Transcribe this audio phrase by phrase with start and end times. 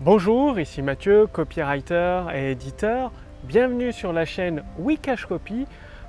[0.00, 3.12] Bonjour, ici Mathieu, copywriter et éditeur.
[3.44, 5.64] Bienvenue sur la chaîne Wikash Copy.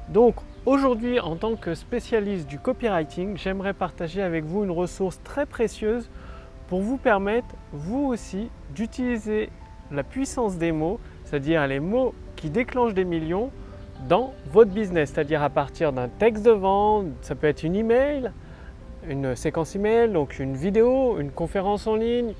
[0.09, 5.45] Donc aujourd'hui, en tant que spécialiste du copywriting, j'aimerais partager avec vous une ressource très
[5.45, 6.09] précieuse
[6.67, 9.49] pour vous permettre, vous aussi, d'utiliser
[9.89, 13.51] la puissance des mots, c'est-à-dire les mots qui déclenchent des millions
[14.09, 18.33] dans votre business, c'est-à-dire à partir d'un texte de vente, ça peut être une email,
[19.07, 22.33] une séquence email, donc une vidéo, une conférence en ligne,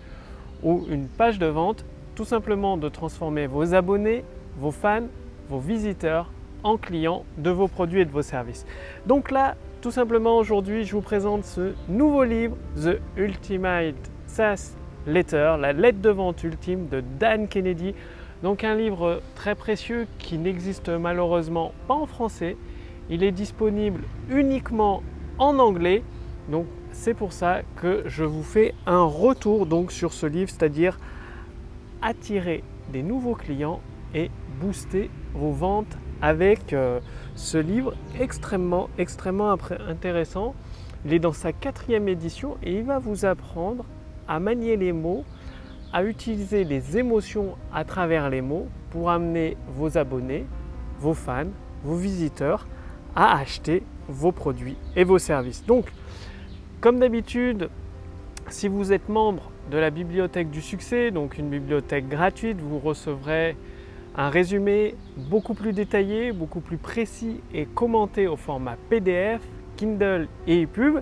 [0.64, 1.86] ou une page de vente,
[2.16, 4.24] tout simplement de transformer vos abonnés,
[4.58, 5.08] vos fans,
[5.50, 6.32] vos visiteurs
[6.64, 8.66] en clients de vos produits et de vos services.
[9.06, 15.56] Donc là, tout simplement aujourd'hui, je vous présente ce nouveau livre, The Ultimate SaaS Letter,
[15.60, 17.94] la lettre de vente ultime de Dan Kennedy.
[18.44, 22.58] Donc un livre très précieux qui n'existe malheureusement pas en français.
[23.10, 25.04] Il est disponible uniquement
[25.38, 26.04] en anglais.
[26.50, 26.66] Donc
[26.98, 31.00] c'est pour ça que je vous fais un retour donc sur ce livre, c'est-à-dire
[32.02, 33.82] attirer des nouveaux clients
[34.16, 37.00] et booster vos ventes avec euh,
[37.36, 39.56] ce livre extrêmement, extrêmement
[39.88, 40.56] intéressant.
[41.06, 43.86] Il est dans sa quatrième édition et il va vous apprendre
[44.28, 45.24] à manier les mots,
[45.94, 50.48] à utiliser les émotions à travers les mots pour amener vos abonnés,
[51.00, 51.52] vos fans,
[51.84, 52.68] vos visiteurs
[53.16, 55.64] à acheter vos produits et vos services.
[56.82, 57.70] Comme d'habitude,
[58.50, 63.56] si vous êtes membre de la bibliothèque du succès, donc une bibliothèque gratuite, vous recevrez
[64.16, 69.42] un résumé beaucoup plus détaillé, beaucoup plus précis et commenté au format PDF,
[69.76, 71.00] Kindle et ePub.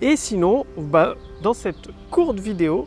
[0.00, 2.86] Et sinon, bah, dans cette courte vidéo,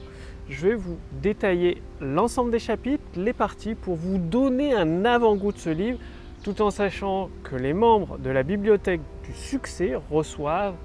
[0.50, 5.58] je vais vous détailler l'ensemble des chapitres, les parties, pour vous donner un avant-goût de
[5.58, 6.00] ce livre,
[6.44, 10.76] tout en sachant que les membres de la bibliothèque du succès reçoivent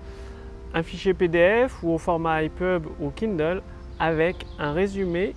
[0.75, 3.63] un fichier PDF ou au format iPub ou Kindle
[3.99, 5.35] avec un résumé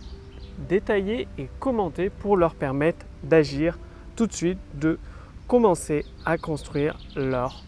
[0.69, 3.77] détaillé et commenté pour leur permettre d'agir
[4.15, 4.99] tout de suite, de
[5.47, 7.63] commencer à construire leur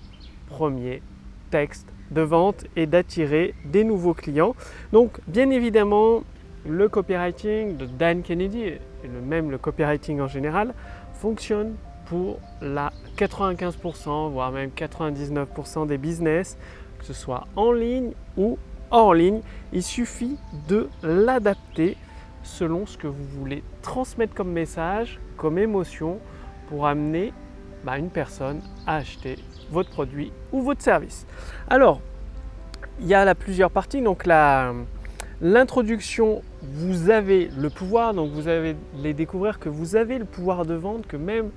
[0.47, 1.01] premier
[1.49, 4.55] texte de vente et d'attirer des nouveaux clients.
[4.93, 6.23] Donc bien évidemment,
[6.67, 8.79] le copywriting de Dan Kennedy et
[9.27, 10.73] même le copywriting en général
[11.13, 11.75] fonctionne
[12.05, 16.57] pour la 95% voire même 99% des business
[17.05, 18.57] que ce soit en ligne ou
[18.89, 19.41] hors ligne.
[19.73, 21.97] Il suffit de l'adapter
[22.43, 26.19] selon ce que vous voulez transmettre comme message, comme émotion,
[26.67, 27.31] pour amener
[27.83, 29.37] bah, une personne à acheter
[29.69, 31.27] votre produit ou votre service.
[31.69, 32.01] Alors,
[32.99, 34.01] il y a là plusieurs parties.
[34.01, 34.25] Donc
[35.41, 38.75] l'introduction, vous avez le pouvoir, donc vous allez
[39.13, 41.51] découvrir que vous avez le pouvoir de vendre, que même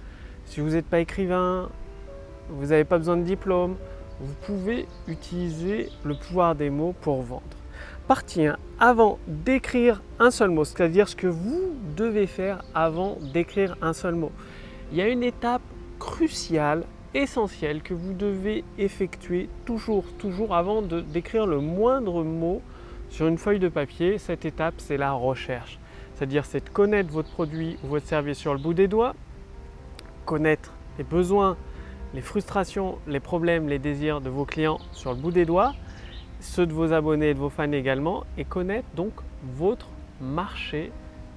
[0.44, 1.70] si vous n'êtes pas écrivain,
[2.50, 3.76] vous n'avez pas besoin de diplôme,
[4.20, 7.42] vous pouvez utiliser le pouvoir des mots pour vendre.
[8.08, 8.56] Partie 1.
[8.80, 14.14] Avant d'écrire un seul mot, c'est-à-dire ce que vous devez faire avant d'écrire un seul
[14.14, 14.32] mot.
[14.90, 15.62] Il y a une étape
[15.98, 16.84] cruciale,
[17.14, 22.62] essentielle, que vous devez effectuer toujours, toujours avant d'écrire le moindre mot
[23.10, 24.18] sur une feuille de papier.
[24.18, 25.78] Cette étape, c'est la recherche.
[26.14, 29.14] C'est-à-dire, c'est de connaître votre produit ou votre service sur le bout des doigts,
[30.24, 31.56] connaître les besoins
[32.14, 35.74] les frustrations, les problèmes, les désirs de vos clients sur le bout des doigts,
[36.40, 39.88] ceux de vos abonnés et de vos fans également, et connaître donc votre
[40.20, 40.90] marché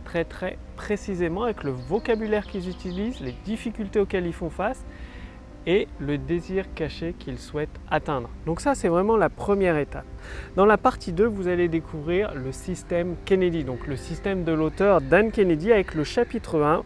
[0.05, 4.83] très très précisément avec le vocabulaire qu'ils utilisent, les difficultés auxquelles ils font face
[5.67, 8.29] et le désir caché qu'ils souhaitent atteindre.
[8.45, 10.05] Donc ça c'est vraiment la première étape.
[10.55, 15.01] Dans la partie 2, vous allez découvrir le système Kennedy, donc le système de l'auteur
[15.01, 16.83] Dan Kennedy avec le chapitre 1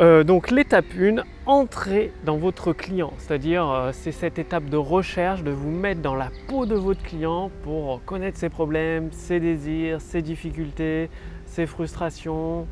[0.00, 5.42] euh, donc l'étape 1, entrer dans votre client, c'est-à-dire euh, c'est cette étape de recherche,
[5.42, 10.00] de vous mettre dans la peau de votre client pour connaître ses problèmes, ses désirs,
[10.00, 11.10] ses difficultés,
[11.46, 12.68] ses frustrations,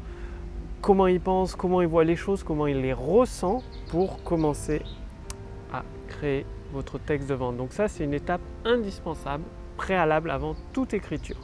[0.81, 4.82] comment il pense, comment il voit les choses, comment il les ressent pour commencer
[5.72, 7.56] à créer votre texte de vente.
[7.56, 9.43] Donc ça c'est une étape indispensable,
[9.76, 11.38] préalable avant toute écriture.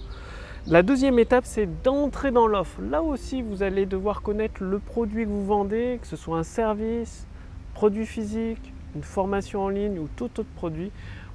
[0.69, 2.81] La deuxième étape, c'est d'entrer dans l'offre.
[2.83, 6.45] Là aussi, vous allez devoir connaître le produit que vous vendez, que ce soit un
[6.45, 7.27] service,
[7.75, 10.93] produit physique, une formation en ligne ou tout autre produit.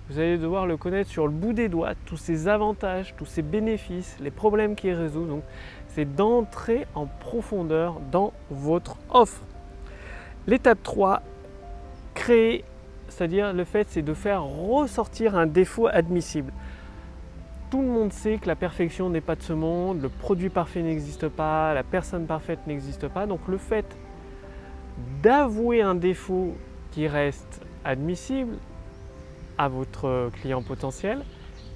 [0.09, 3.41] Vous allez devoir le connaître sur le bout des doigts, tous ses avantages, tous ses
[3.41, 5.25] bénéfices, les problèmes qu'il résout.
[5.25, 5.43] Donc,
[5.89, 9.41] c'est d'entrer en profondeur dans votre offre.
[10.47, 11.21] L'étape 3,
[12.13, 12.63] créer,
[13.09, 16.53] c'est-à-dire le fait, c'est de faire ressortir un défaut admissible
[17.69, 20.81] tout le monde sait que la perfection n'est pas de ce monde, le produit parfait
[20.81, 23.25] n'existe pas, la personne parfaite n'existe pas.
[23.25, 23.85] Donc le fait
[25.21, 26.55] d'avouer un défaut
[26.91, 28.57] qui reste admissible
[29.57, 31.23] à votre client potentiel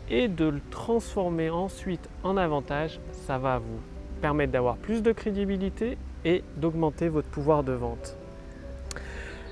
[0.10, 3.80] et de le transformer ensuite en avantage, ça va vous
[4.22, 8.16] permettre d'avoir plus de crédibilité et d'augmenter votre pouvoir de vente.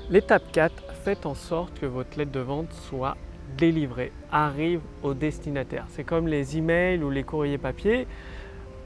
[0.09, 3.15] L'étape 4, faites en sorte que votre lettre de vente soit
[3.57, 5.85] délivrée, arrive au destinataire.
[5.89, 8.07] C'est comme les emails ou les courriers papier.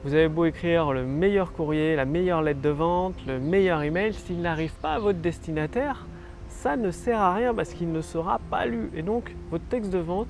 [0.04, 4.12] Vous avez beau écrire le meilleur courrier, la meilleure lettre de vente, le meilleur email,
[4.12, 6.06] s'il n'arrive pas à votre destinataire,
[6.48, 8.90] ça ne sert à rien parce qu'il ne sera pas lu.
[8.94, 10.28] Et donc, votre texte de vente,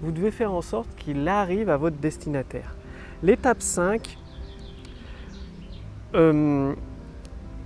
[0.00, 2.76] vous devez faire en sorte qu'il arrive à votre destinataire.
[3.22, 4.16] L'étape 5,
[6.14, 6.74] euh,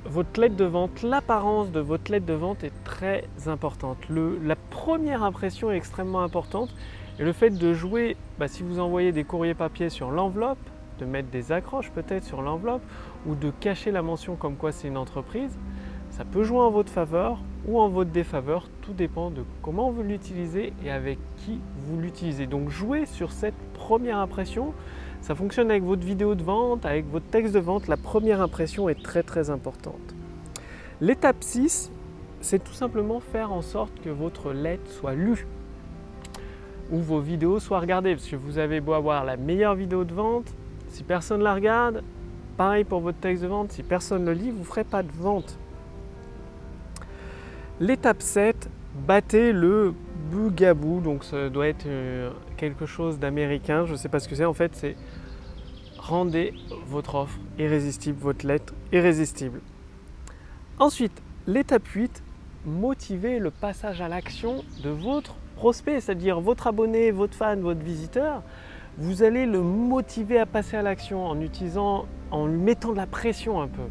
[0.06, 3.98] votre lettre de vente, l'apparence de votre lettre de vente est très importante.
[4.08, 6.74] la première impression est extrêmement importante
[7.18, 10.58] et le fait de jouer, bah, si vous envoyez des courriers papier sur l'enveloppe,
[10.98, 12.82] de mettre des accroches peut-être sur l'enveloppe
[13.26, 15.56] ou de cacher la mention comme quoi c'est une entreprise,
[16.10, 20.02] ça peut jouer en votre faveur ou en votre défaveur, tout dépend de comment vous
[20.02, 22.46] l'utilisez et avec qui vous l'utilisez.
[22.46, 24.72] Donc jouez sur cette première impression,
[25.22, 28.88] ça fonctionne avec votre vidéo de vente, avec votre texte de vente, la première impression
[28.88, 30.14] est très très importante.
[31.00, 31.90] L'étape 6,
[32.40, 35.46] c'est tout simplement faire en sorte que votre lettre soit lue
[36.90, 40.12] ou vos vidéos soient regardées, parce que vous avez beau avoir la meilleure vidéo de
[40.12, 40.52] vente,
[40.88, 42.02] si personne ne la regarde,
[42.56, 45.02] pareil pour votre texte de vente, si personne ne le lit, vous ne ferez pas
[45.02, 45.58] de vente.
[47.78, 48.68] L'étape 7,
[49.06, 49.94] battez le
[50.30, 54.34] bugaboo, donc ça doit être euh, quelque chose d'américain, je ne sais pas ce que
[54.34, 54.96] c'est, en fait c'est
[56.10, 56.52] rendez
[56.88, 59.60] votre offre irrésistible, votre lettre irrésistible.
[60.78, 62.22] Ensuite, l'étape 8,
[62.66, 68.42] motivez le passage à l'action de votre prospect, c'est-à-dire votre abonné, votre fan, votre visiteur,
[68.98, 73.06] vous allez le motiver à passer à l'action en utilisant, en lui mettant de la
[73.06, 73.82] pression un peu.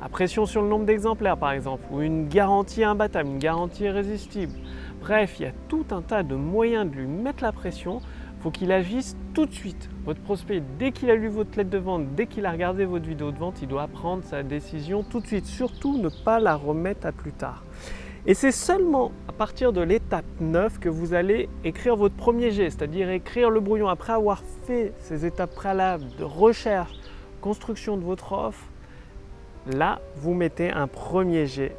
[0.00, 4.52] La pression sur le nombre d'exemplaires par exemple, ou une garantie imbattable, une garantie irrésistible.
[5.00, 8.00] Bref, il y a tout un tas de moyens de lui mettre la pression.
[8.40, 9.88] Faut qu'il agisse tout de suite.
[10.04, 13.06] Votre prospect, dès qu'il a lu votre lettre de vente, dès qu'il a regardé votre
[13.06, 15.46] vidéo de vente, il doit prendre sa décision tout de suite.
[15.46, 17.64] Surtout ne pas la remettre à plus tard.
[18.26, 22.70] Et c'est seulement à partir de l'étape 9 que vous allez écrire votre premier jet,
[22.70, 26.92] c'est-à-dire écrire le brouillon après avoir fait ces étapes préalables de recherche,
[27.40, 28.64] construction de votre offre.
[29.66, 31.74] Là, vous mettez un premier jet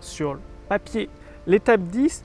[0.00, 1.08] sur le papier.
[1.46, 2.24] L'étape 10,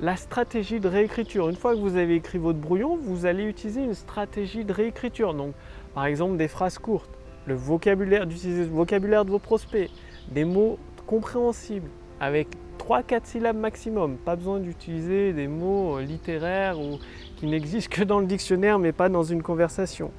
[0.00, 1.48] la stratégie de réécriture.
[1.48, 5.34] Une fois que vous avez écrit votre brouillon, vous allez utiliser une stratégie de réécriture.
[5.34, 5.54] Donc,
[5.94, 7.10] par exemple, des phrases courtes,
[7.46, 9.90] le vocabulaire, d'utiliser le vocabulaire de vos prospects,
[10.30, 11.88] des mots compréhensibles
[12.20, 12.48] avec
[12.78, 14.16] 3-4 syllabes maximum.
[14.16, 16.98] Pas besoin d'utiliser des mots euh, littéraires ou
[17.36, 20.10] qui n'existent que dans le dictionnaire mais pas dans une conversation.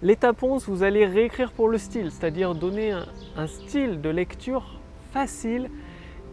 [0.00, 2.92] L'étape 11, vous allez réécrire pour le style, c'est-à-dire donner
[3.36, 4.78] un, style de lecture
[5.12, 5.70] facile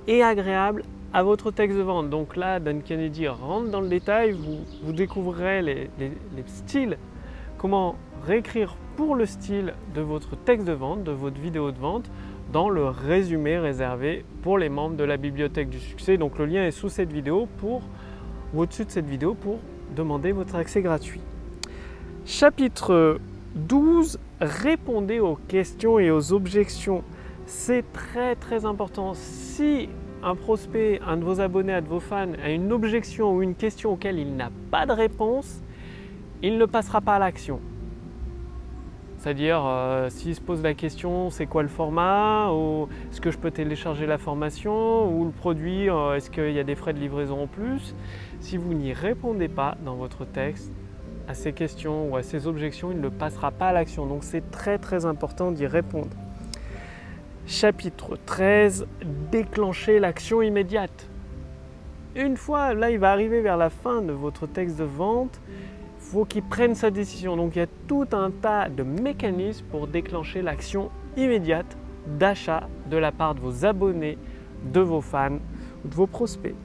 [0.08, 2.10] et agréable à votre texte de vente.
[2.10, 6.12] Donc là, Dan Kennedy rentre dans le détail, vous, découvrirez les, les
[6.48, 6.98] styles,
[7.57, 12.10] comment réécrire pour le style de votre texte de vente, de votre vidéo de vente,
[12.52, 16.18] dans le résumé réservé pour les membres de la bibliothèque du succès.
[16.18, 17.81] Donc le lien est sous cette vidéo pour,
[18.54, 19.60] ou au-dessus de cette vidéo pour
[19.96, 21.22] demander votre accès gratuit.
[22.25, 23.19] Chapitre
[23.56, 27.04] 12, répondez aux questions et aux objections.
[27.46, 29.13] C'est très très important.
[29.13, 29.90] Si
[30.25, 33.54] un prospect, un de vos abonnés, un de vos fans a une objection ou une
[33.54, 35.62] question auquel il n'a pas de réponse,
[36.42, 37.62] il ne passera pas à l'action.
[39.19, 43.38] C'est-à-dire, euh, s'il se pose la question, c'est quoi le format ou Est-ce que je
[43.38, 47.00] peux télécharger la formation Ou le produit, euh, est-ce qu'il y a des frais de
[47.00, 47.96] livraison en plus?
[48.39, 50.72] Si vous n'y répondez pas dans votre texte
[51.27, 54.08] à ces questions ou à ces objections, il ne passera pas à l'action.
[54.08, 56.15] Donc c'est très très important d'y répondre.
[57.48, 58.88] Chapitre 13,
[59.32, 61.08] déclencher l'action immédiate.
[62.16, 65.40] Une fois, là, il va arriver vers la fin de votre texte de vente
[66.06, 67.36] faut qu'il prenne sa décision.
[67.36, 72.98] Donc il y a tout un tas de mécanismes pour déclencher l'action immédiate d'achat de
[72.98, 74.18] la part de vos abonnés,
[74.64, 75.40] de vos fans
[75.84, 76.56] ou de vos prospects.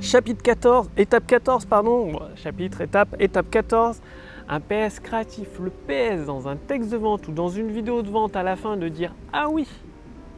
[0.00, 4.00] Chapitre 14, étape 14, pardon, chapitre, étape, étape 14,
[4.48, 5.48] un PS créatif.
[5.60, 8.56] Le PS dans un texte de vente ou dans une vidéo de vente à la
[8.56, 9.66] fin de dire Ah oui,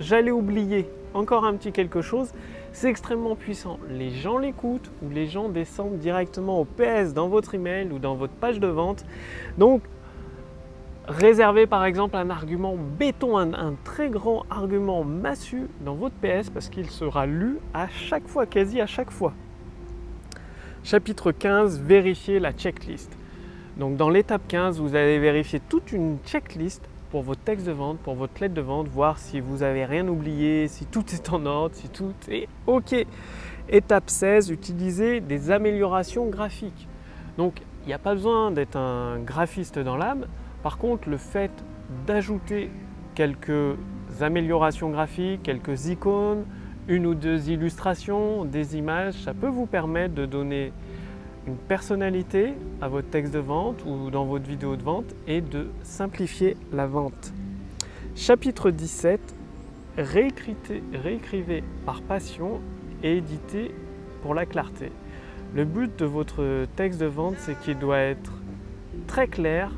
[0.00, 2.32] j'allais oublier encore un petit quelque chose,
[2.72, 3.78] c'est extrêmement puissant.
[3.88, 8.14] Les gens l'écoutent ou les gens descendent directement au PS dans votre email ou dans
[8.14, 9.04] votre page de vente.
[9.56, 9.82] Donc,
[11.06, 16.68] réservez par exemple un argument béton, un, très grand argument massu dans votre PS parce
[16.68, 19.32] qu'il sera lu à chaque fois, quasi à chaque fois.
[20.84, 23.16] Chapitre 15, vérifier la checklist.
[23.76, 27.98] Donc dans l'étape 15, vous allez vérifier toute une checklist pour votre texte de vente,
[27.98, 31.46] pour votre lettre de vente, voir si vous n'avez rien oublié, si tout est en
[31.46, 32.94] ordre, si tout est OK.
[33.68, 36.88] Étape 16, utiliser des améliorations graphiques.
[37.36, 40.26] Donc, il n'y a pas besoin d'être un graphiste dans l'âme.
[40.62, 41.50] Par contre, le fait
[42.06, 42.70] d'ajouter
[43.14, 43.76] quelques
[44.20, 46.44] améliorations graphiques, quelques icônes,
[46.88, 50.72] une ou deux illustrations, des images, ça peut vous permettre de donner
[51.48, 52.52] une personnalité
[52.82, 56.86] à votre texte de vente ou dans votre vidéo de vente et de simplifier la
[56.86, 57.32] vente.
[58.14, 59.18] Chapitre 17,
[59.96, 62.60] réécrivez par passion
[63.02, 63.74] et éditez
[64.20, 64.92] pour la clarté.
[65.54, 68.32] Le but de votre texte de vente, c'est qu'il doit être
[69.06, 69.72] très clair,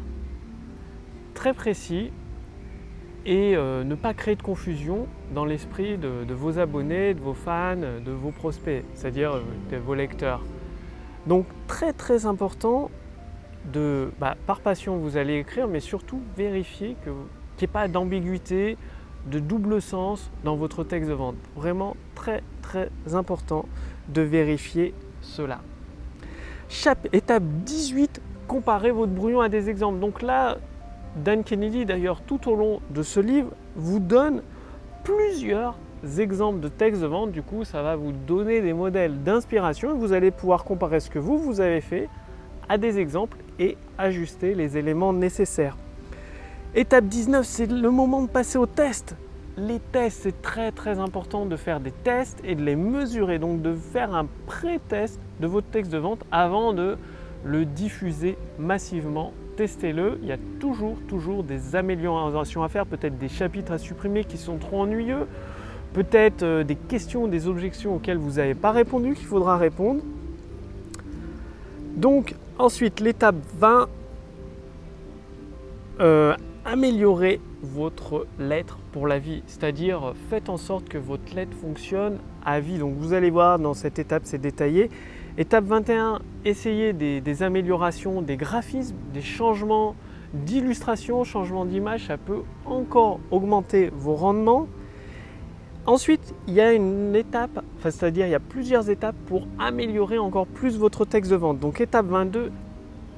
[1.34, 2.10] très précis
[3.26, 7.76] et euh, ne pas créer de confusion dans l'esprit de, vos abonnés, de vos fans,
[7.76, 10.42] de vos prospects, c'est-à-dire euh, de vos lecteurs.
[11.26, 12.90] Donc très très important
[13.72, 18.76] de, bah, par passion vous allez écrire, mais surtout vérifier qu'il n'y ait pas d'ambiguïté,
[19.26, 21.36] de double sens dans votre texte de vente.
[21.56, 23.66] Vraiment très très important
[24.08, 25.60] de vérifier cela.
[27.12, 29.98] étape 18, comparez votre brouillon à des exemples.
[29.98, 30.58] Donc là,
[31.16, 34.42] Dan Kennedy, d'ailleurs, tout au long de ce livre, vous donne
[35.04, 35.76] plusieurs
[36.18, 37.32] exemples de textes de vente.
[37.32, 39.96] Du coup, ça va vous donner des modèles d'inspiration.
[39.96, 42.08] Vous allez pouvoir comparer ce que vous, vous avez fait
[42.68, 45.76] à des exemples et ajuster les éléments nécessaires.
[46.74, 49.16] Étape 19, c'est le moment de passer au test.
[49.56, 53.38] Les tests, c'est très très important de faire des tests et de les mesurer.
[53.38, 56.96] Donc de faire un pré-test de votre texte de vente avant de
[57.44, 60.18] le diffuser massivement testez-le.
[60.22, 64.38] Il y a toujours, toujours des améliorations à faire, peut-être des chapitres à supprimer qui
[64.38, 65.26] sont trop ennuyeux,
[65.92, 70.02] peut-être euh, des questions, des objections auxquelles vous n'avez pas répondu qu'il faudra répondre.
[71.96, 73.88] Donc ensuite, l'étape 20,
[76.00, 82.18] euh, améliorer votre lettre pour la vie, c'est-à-dire faites en sorte que votre lettre fonctionne
[82.44, 82.78] à vie.
[82.78, 84.90] Donc vous allez voir dans cette étape, c'est détaillé.
[85.38, 89.94] Étape 21, essayez des, améliorations, des graphismes, des changements
[90.34, 94.66] d'illustration, changements d'image, ça peut encore augmenter vos rendements.
[95.86, 100.46] Ensuite, il y a une étape, c'est-à-dire il y a plusieurs étapes pour améliorer encore
[100.46, 101.58] plus votre texte de vente.
[101.58, 102.52] Donc étape 22,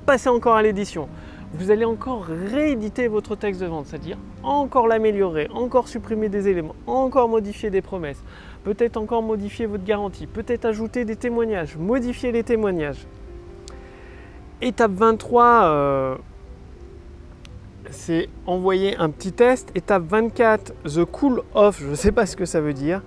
[0.06, 1.08] passez encore à l'édition.
[1.54, 6.74] Vous allez encore rééditer votre texte de vente, c'est-à-dire encore l'améliorer, encore supprimer des éléments,
[6.86, 8.22] encore modifier des promesses,
[8.64, 13.06] peut-être encore modifier votre garantie, peut-être ajouter des témoignages, modifier les témoignages.
[14.62, 16.16] Étape 23, euh,
[17.92, 19.70] c'est envoyer un petit test.
[19.74, 23.02] Étape 24, the cool off, je ne sais pas ce que ça veut dire.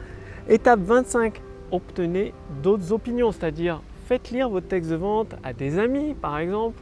[0.48, 6.14] Étape 25, obtenez d'autres opinions, c'est-à-dire faites lire votre texte de vente à des amis
[6.14, 6.82] par exemple,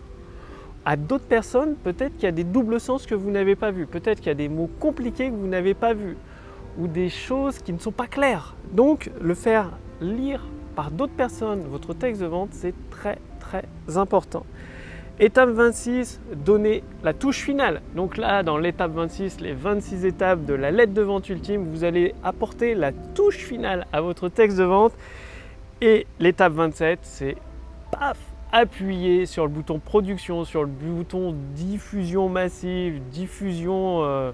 [0.85, 3.87] à d'autres personnes, peut-être qu'il y a des doubles sens que vous n'avez pas vus,
[3.87, 6.17] peut-être qu'il y a des mots compliqués que vous n'avez pas vus,
[6.77, 8.55] ou des choses qui ne sont pas claires.
[8.73, 10.43] Donc le faire lire
[10.75, 13.63] par d'autres personnes votre texte de vente, c'est très très
[13.95, 14.45] important.
[15.23, 17.81] Étape 26, donner la touche finale.
[17.95, 21.85] Donc là, dans l'étape 26, les 26 étapes de la lettre de vente ultime, vous
[21.85, 24.91] allez apporter la touche finale à votre texte de vente.
[25.79, 27.37] Et l'étape 27, c'est
[27.89, 28.17] paf,
[28.51, 34.33] appuyer sur le bouton production, sur le bouton diffusion massive, diffusion euh,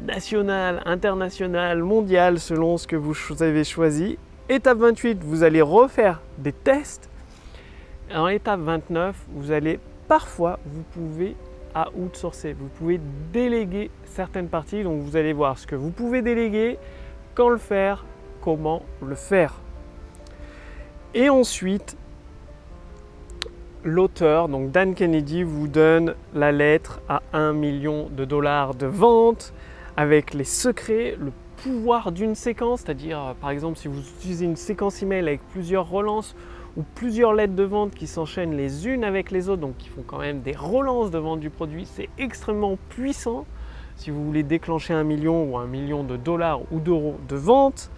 [0.00, 4.16] nationale, internationale, mondiale, selon ce que vous avez choisi.
[4.48, 7.10] Étape 28, vous allez refaire des tests.
[8.14, 11.36] En étape 29, vous allez parfois, vous pouvez
[11.72, 13.00] à outsourcer, vous pouvez
[13.32, 14.82] déléguer certaines parties.
[14.82, 16.78] Donc vous allez voir ce que vous pouvez déléguer,
[17.36, 18.04] quand le faire,
[18.40, 19.54] comment le faire.
[21.14, 21.96] Et ensuite,
[23.84, 29.54] l'auteur, donc Dan Kennedy, vous donne la lettre à 1 million de dollars de vente
[29.96, 31.30] avec les secrets, le
[31.62, 35.88] pouvoir d'une séquence, c'est-à-dire euh, par exemple si vous utilisez une séquence email avec plusieurs
[35.88, 36.34] relances
[36.76, 40.04] ou plusieurs lettres de vente qui s'enchaînent les unes avec les autres, donc qui font
[40.06, 43.46] quand même des relances de vente du produit, c'est extrêmement puissant
[43.96, 47.90] si vous voulez déclencher un million ou un million de dollars ou d'euros de vente.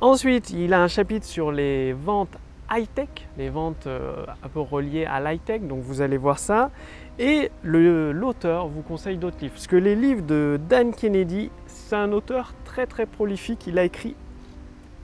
[0.00, 2.36] Ensuite, il a un chapitre sur les ventes
[2.72, 3.08] high-tech,
[3.38, 6.70] les ventes euh, un peu reliées à l'high-tech, donc vous allez voir ça.
[7.18, 12.10] Et l'auteur vous conseille d'autres livres, parce que les livres de Dan Kennedy, c'est un
[12.12, 14.16] auteur très très prolifique, il a écrit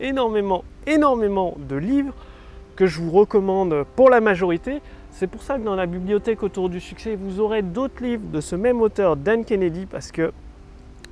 [0.00, 2.14] énormément, énormément de livres
[2.78, 4.80] que je vous recommande pour la majorité.
[5.10, 8.40] C'est pour ça que dans la bibliothèque autour du succès, vous aurez d'autres livres de
[8.40, 10.30] ce même auteur, Dan Kennedy, parce que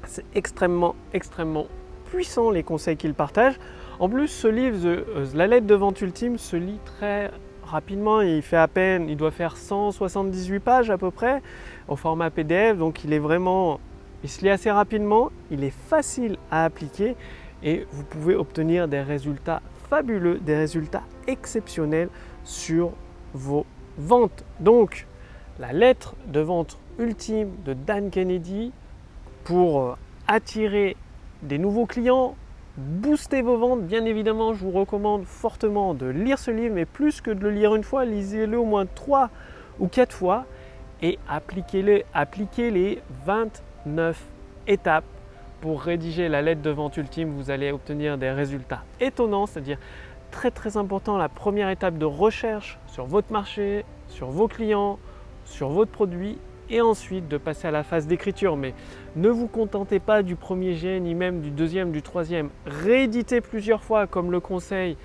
[0.04, 1.66] c'est extrêmement, extrêmement
[2.04, 3.58] puissant les conseils qu'il partage.
[3.98, 7.32] En plus, ce livre, euh, La lettre de vente ultime, se lit très
[7.64, 8.20] rapidement.
[8.20, 11.42] Il fait à peine, il doit faire 178 pages à peu près
[11.88, 12.78] au format PDF.
[12.78, 13.80] Donc il est vraiment,
[14.22, 15.32] il se lit assez rapidement.
[15.50, 17.16] Il est facile à appliquer
[17.64, 22.08] et vous pouvez obtenir des résultats fabuleux, des résultats exceptionnels
[22.44, 22.92] sur
[23.34, 23.66] vos
[23.98, 24.44] ventes.
[24.60, 25.06] Donc
[25.58, 28.72] la lettre de vente ultime de Dan Kennedy
[29.44, 29.94] pour euh,
[30.26, 30.96] attirer
[31.42, 32.34] des nouveaux clients,
[32.76, 33.82] booster vos ventes.
[33.82, 37.50] Bien évidemment, je vous recommande fortement de lire ce livre, mais plus que de le
[37.50, 39.30] lire une fois, lisez-le au moins trois
[39.78, 40.46] ou quatre fois
[41.02, 44.20] et appliquez-le, appliquez les 29
[44.66, 45.04] étapes
[45.60, 47.30] pour rédiger la lettre de vente ultime.
[47.30, 49.78] Vous allez obtenir des résultats étonnants, c'est-à-dire
[50.30, 54.98] très très important la première étape de recherche sur votre marché, sur vos clients,
[55.44, 58.56] sur votre produit et ensuite de passer à la phase d'écriture.
[58.56, 58.74] Mais
[59.14, 62.50] ne vous contentez pas du premier jet ni même du deuxième, du troisième.
[62.66, 64.96] Rééditez plusieurs fois comme le conseil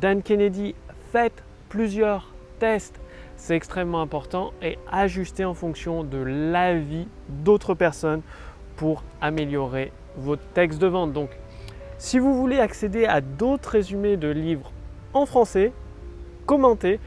[0.00, 0.74] Dan Kennedy.
[1.12, 3.00] Faites plusieurs tests.
[3.36, 8.22] C'est extrêmement important et ajustez en fonction de l'avis d'autres personnes
[8.76, 11.12] pour améliorer votre texte de vente.
[11.12, 11.30] Donc,
[11.98, 14.72] si vous voulez accéder à d'autres résumés de livres
[15.14, 15.72] en français,
[16.46, 16.98] commentez,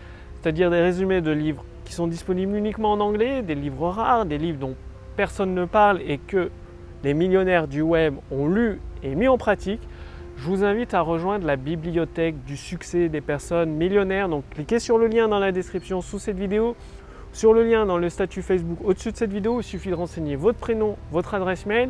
[0.42, 4.38] c'est-à-dire des résumés de livres qui sont disponibles uniquement en anglais, des livres rares, des
[4.38, 4.76] livres dont
[5.16, 6.50] personne ne parle et que
[7.04, 9.82] les millionnaires du web ont lu et mis en pratique,
[10.38, 14.28] je vous invite à rejoindre la bibliothèque du succès des personnes millionnaires.
[14.28, 16.76] Donc cliquez sur le lien dans la description sous cette vidéo,
[17.36, 19.60] sur le lien dans le statut Facebook au-dessus de cette vidéo.
[19.60, 21.90] Il suffit de renseigner votre prénom, votre adresse mail.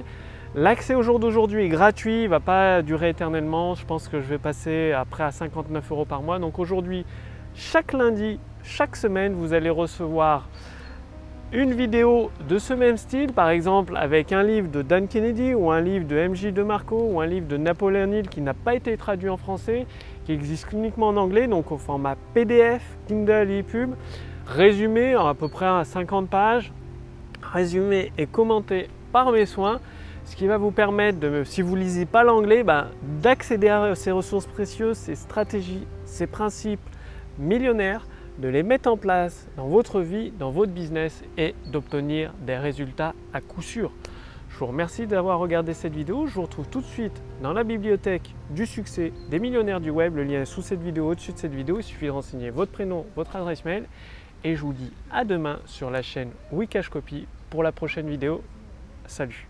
[0.55, 3.75] L'accès au jour d'aujourd'hui est gratuit, il ne va pas durer éternellement.
[3.75, 6.39] Je pense que je vais passer après à 59 euros par mois.
[6.39, 7.05] Donc aujourd'hui,
[7.53, 10.49] chaque lundi, chaque semaine, vous allez recevoir
[11.53, 15.69] une vidéo de ce même style, par exemple avec un livre de Dan Kennedy ou
[15.69, 18.73] un livre de MJ de Marco ou un livre de Napoléon Hill qui n'a pas
[18.73, 19.85] été traduit en français,
[20.25, 23.93] qui existe uniquement en anglais, donc au format PDF, Kindle et EPUB,
[24.45, 26.71] résumé à peu près à 50 pages,
[27.41, 29.79] résumé et commenté par mes soins,
[30.25, 32.87] ce qui va vous permettre, de, si vous ne lisez pas l'anglais, ben,
[33.21, 36.79] d'accéder à ces ressources précieuses, ces stratégies, ces principes
[37.37, 38.07] millionnaires
[38.39, 43.13] de les mettre en place dans votre vie, dans votre business et d'obtenir des résultats
[43.33, 43.91] à coup sûr.
[44.49, 46.27] Je vous remercie d'avoir regardé cette vidéo.
[46.27, 50.15] Je vous retrouve tout de suite dans la bibliothèque du succès des millionnaires du web.
[50.15, 51.79] Le lien est sous cette vidéo, au-dessus de cette vidéo.
[51.79, 53.85] Il suffit de renseigner votre prénom, votre adresse mail.
[54.43, 58.43] Et je vous dis à demain sur la chaîne Wikash Copy pour la prochaine vidéo.
[59.07, 59.47] Salut